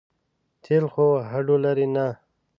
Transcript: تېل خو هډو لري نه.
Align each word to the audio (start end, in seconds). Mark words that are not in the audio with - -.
تېل 0.63 0.85
خو 0.93 1.07
هډو 1.29 1.55
لري 1.65 1.87
نه. 1.95 2.07